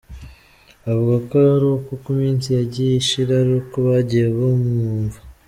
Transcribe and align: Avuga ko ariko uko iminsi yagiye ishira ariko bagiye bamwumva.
Avuga 0.89 1.15
ko 1.27 1.35
ariko 1.55 1.89
uko 1.95 2.07
iminsi 2.15 2.47
yagiye 2.59 2.91
ishira 2.95 3.33
ariko 3.45 3.75
bagiye 3.87 4.25
bamwumva. 4.37 5.17